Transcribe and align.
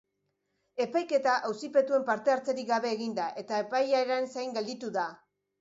Epaiketa 0.85 1.35
auzipetuen 1.49 2.07
parte-hartzerik 2.09 2.71
gabe 2.71 2.95
egin 2.97 3.15
da, 3.23 3.29
eta 3.43 3.63
epaiaren 3.67 4.31
zain 4.39 4.59
gelditu 4.61 4.95
da. 5.01 5.07